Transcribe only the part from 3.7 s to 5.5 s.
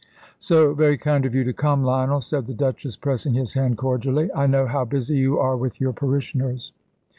cordially. "I know how busy you